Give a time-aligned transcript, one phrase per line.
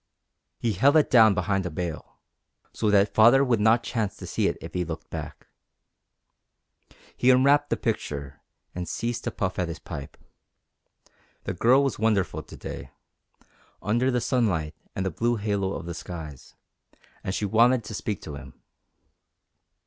[0.57, 2.17] He held it down behind a bale,
[2.73, 5.45] so that Father Roland would not chance to see it if he looked back.
[7.15, 8.41] He unwrapped the picture,
[8.73, 10.17] and ceased to puff at his pipe.
[11.43, 12.89] The Girl was wonderful to day,
[13.79, 16.55] under the sunlight and the blue halo of the skies,
[17.23, 18.59] and she wanted to speak to him.